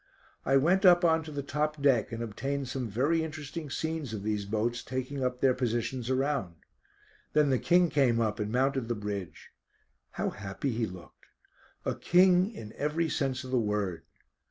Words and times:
I 0.47 0.57
went 0.57 0.83
up 0.83 1.05
on 1.05 1.23
to 1.25 1.31
the 1.31 1.43
top 1.43 1.79
deck, 1.79 2.11
and 2.11 2.23
obtained 2.23 2.67
some 2.67 2.87
very 2.89 3.23
interesting 3.23 3.69
scenes 3.69 4.15
of 4.15 4.23
these 4.23 4.45
boats 4.45 4.81
taking 4.83 5.23
up 5.23 5.41
their 5.41 5.53
positions 5.53 6.09
around. 6.09 6.55
Then 7.33 7.51
the 7.51 7.59
King 7.59 7.87
came 7.91 8.19
up 8.19 8.39
and 8.39 8.51
mounted 8.51 8.87
the 8.87 8.95
bridge. 8.95 9.51
How 10.13 10.31
happy 10.31 10.71
he 10.71 10.87
looked! 10.87 11.27
A 11.85 11.93
King 11.93 12.49
in 12.51 12.73
every 12.77 13.09
sense 13.09 13.43
of 13.43 13.51
the 13.51 13.59
word. 13.59 14.01